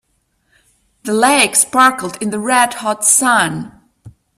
The 1.03 1.13
lake 1.13 1.55
sparkled 1.55 2.17
in 2.23 2.31
the 2.31 2.39
red 2.39 2.73
hot 2.73 3.05
sun. 3.05 3.71